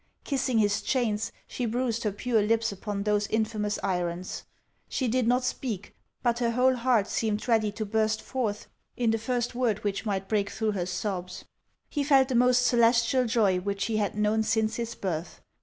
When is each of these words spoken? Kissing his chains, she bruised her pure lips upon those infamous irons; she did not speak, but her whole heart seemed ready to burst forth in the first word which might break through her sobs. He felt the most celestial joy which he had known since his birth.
Kissing 0.23 0.57
his 0.57 0.81
chains, 0.81 1.31
she 1.45 1.67
bruised 1.67 2.03
her 2.05 2.11
pure 2.11 2.41
lips 2.41 2.71
upon 2.71 3.03
those 3.03 3.27
infamous 3.27 3.77
irons; 3.83 4.45
she 4.89 5.07
did 5.07 5.27
not 5.27 5.43
speak, 5.43 5.93
but 6.23 6.39
her 6.39 6.49
whole 6.53 6.73
heart 6.73 7.05
seemed 7.07 7.47
ready 7.47 7.71
to 7.73 7.85
burst 7.85 8.19
forth 8.19 8.67
in 8.97 9.11
the 9.11 9.19
first 9.19 9.53
word 9.53 9.83
which 9.83 10.03
might 10.03 10.27
break 10.27 10.49
through 10.49 10.71
her 10.71 10.87
sobs. 10.87 11.45
He 11.87 12.03
felt 12.03 12.29
the 12.29 12.33
most 12.33 12.65
celestial 12.65 13.27
joy 13.27 13.59
which 13.59 13.85
he 13.85 13.97
had 13.97 14.15
known 14.17 14.41
since 14.41 14.77
his 14.77 14.95
birth. 14.95 15.39